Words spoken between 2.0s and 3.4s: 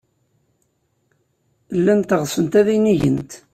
ɣsent ad inigent.